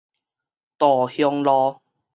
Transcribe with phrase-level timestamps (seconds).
[0.79, 1.79] 稻香路